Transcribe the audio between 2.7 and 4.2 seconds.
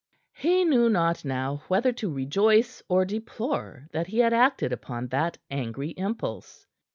or deplore that he